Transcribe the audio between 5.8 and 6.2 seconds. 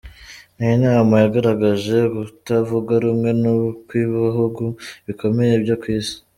ku isi.